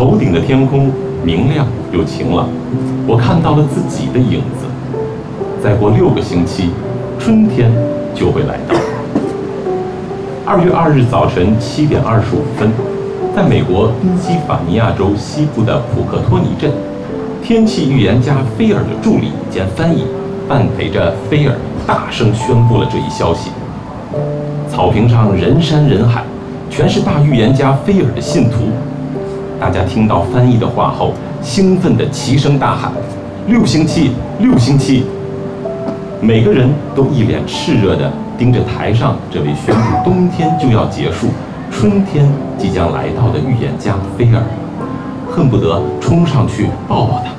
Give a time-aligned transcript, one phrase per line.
[0.00, 0.90] 头顶的天空
[1.22, 2.48] 明亮又晴朗，
[3.06, 4.64] 我看到了自己的影子。
[5.62, 6.70] 再过六个星期，
[7.18, 7.70] 春天
[8.14, 8.74] 就会来到。
[10.46, 12.70] 二月二日早晨七点二十五分，
[13.36, 16.70] 在美国宾夕法尼亚州西部的普克托尼镇，
[17.44, 20.06] 天气预言家菲尔的助理兼翻译，
[20.48, 21.54] 伴陪着菲尔
[21.86, 23.50] 大声宣布了这一消息。
[24.66, 26.24] 草坪上人山人海，
[26.70, 28.70] 全是大预言家菲尔的信徒。
[29.60, 31.12] 大家听到翻译的话后，
[31.42, 32.90] 兴奋地齐声大喊
[33.46, 35.04] ：“六星期，六星期！”
[36.18, 41.26] 每个人都一脸炽热地盯着台上这位宣布冬天就要结束、
[41.70, 42.26] 春天
[42.56, 44.42] 即将来到的预言家菲尔，
[45.30, 47.30] 恨不得冲上去抱抱他。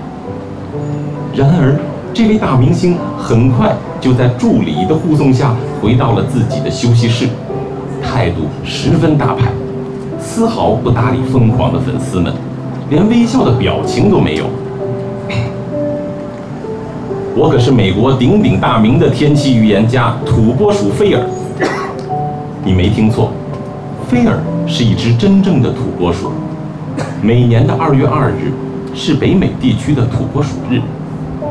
[1.33, 1.75] 然而，
[2.13, 7.27] 这位大明星很快就在助理的护送下回到了自己的休息室，
[7.99, 9.51] 态度十分大牌，
[10.21, 12.31] 丝毫不搭理疯狂的粉丝们，
[12.89, 14.45] 连微笑的表情都没有。
[17.35, 21.21] 我可是美国鼎鼎大名的天气预言家土拨鼠菲尔。
[22.63, 23.31] 你没听错，
[24.07, 26.31] 菲尔是一只真正的土拨鼠。
[27.21, 28.53] 每年的二月二日
[28.93, 30.79] 是北美地区的土拨鼠日。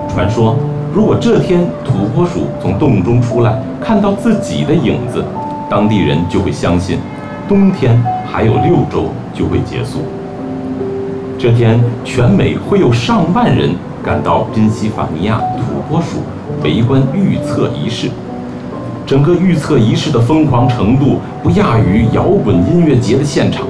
[0.09, 0.57] 传说，
[0.95, 5.25] 如果这天土拨鼠从洞中出来，看到自己的影子，
[5.69, 6.99] 当地人就会相信，
[7.49, 10.01] 冬天还有六周就会结束。
[11.39, 13.71] 这天，全美会有上万人。
[14.03, 16.21] 赶到宾夕法尼亚土拨鼠
[16.65, 18.09] 围观预测仪式，
[19.07, 23.67] 整个预测仪式的疯狂程度不亚于摇滚音乐节的现场。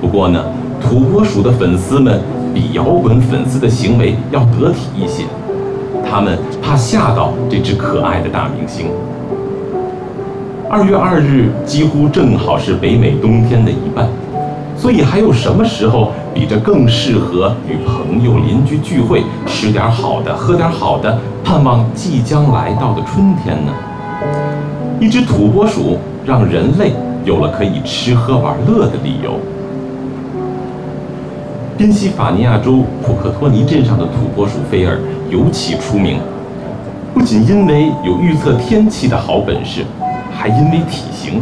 [0.00, 0.44] 不过呢，
[0.80, 2.20] 土拨鼠的粉丝们
[2.54, 5.24] 比摇滚粉丝的行为要得体一些，
[6.08, 8.86] 他们怕吓到这只可爱的大明星。
[10.74, 14.08] 二月二日几乎正好是北美冬天的一半。
[14.74, 23.72] 所以还有什么时候比这更适合与朋友、邻居聚会，吃点好的，喝点好的，盼望即将来到的春天呢？
[24.98, 26.92] 一只土拨鼠让人类
[27.22, 29.38] 有了可以吃喝玩乐的理由。
[31.76, 34.98] 宾夕法尼亚州普克托尼镇上的土拨鼠菲尔
[35.28, 36.18] 尤其出名，
[37.12, 39.84] 不仅因为有预测天气的好本事，
[40.42, 41.40] 还因为体型。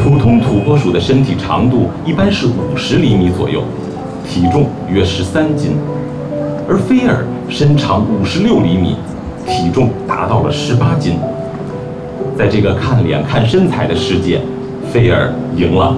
[0.00, 3.60] 普通土拨鼠的身体长度一般是五十厘米左右，
[4.24, 5.72] 体重约十三斤，
[6.68, 8.94] 而菲尔身长五十六厘米，
[9.48, 11.14] 体重达到了十八斤。
[12.38, 14.40] 在这个看脸看身材的世界，
[14.92, 15.92] 菲尔赢了。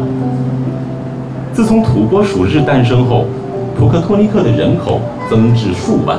[1.53, 3.27] 自从土拨鼠日诞生后，
[3.79, 6.19] 普克托尼克的人口增至数万，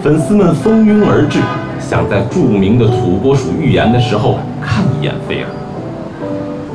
[0.00, 1.40] 粉丝们蜂拥而至，
[1.80, 5.48] 想在著名的土拨鼠预言的时候看一眼菲尔。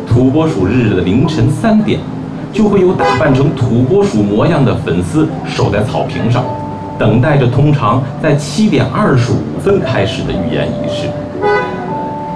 [0.07, 1.99] 土拨鼠日的凌晨三点，
[2.51, 6.44] 就会有打扮成土拨鼠模样的粉丝守在草坪上，
[6.97, 11.07] 等待着通常在七点二十五分开始的预言仪式。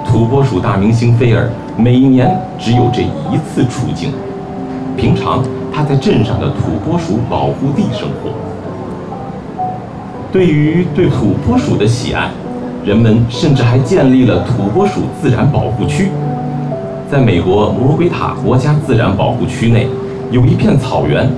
[0.04, 4.12] 土拨鼠大明星菲尔每年只有这一次出镜，
[4.96, 5.42] 平常
[5.72, 8.30] 他在镇上的土拨鼠保护地生活。
[10.32, 12.28] 对于对土拨鼠的喜爱，
[12.84, 16.08] 人们甚至还建立了土拨鼠自然保护区。
[17.10, 19.86] 在美国魔鬼塔国家自然保护区内，
[20.30, 21.30] 有一片草原。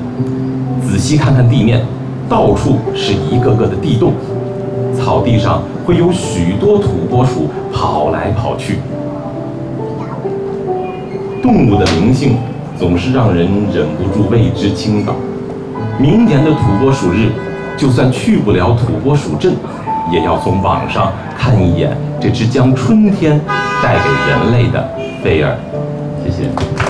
[0.81, 1.81] 仔细看看地面，
[2.29, 4.13] 到处是一个个的地洞，
[4.95, 8.79] 草地上会有许多土拨鼠跑来跑去。
[11.43, 12.37] 动物的灵性
[12.79, 15.15] 总是让人忍不住为之倾倒。
[15.99, 17.31] 明年的土拨鼠日，
[17.77, 19.55] 就算去不了土拨鼠镇，
[20.11, 23.41] 也要从网上看一眼这只将春天
[23.83, 24.89] 带给人类的。
[25.23, 25.57] 贝尔，
[26.25, 26.82] 谢谢。